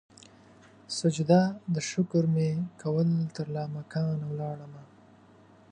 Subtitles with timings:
[0.97, 1.41] سجده
[1.73, 2.49] د شکر مې
[2.81, 4.83] کول ترلا مکان ولاړمه